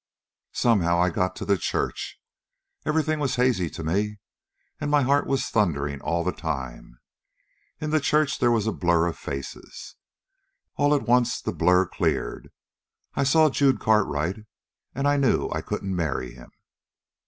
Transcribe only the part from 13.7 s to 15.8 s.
Cartwright, and I knew I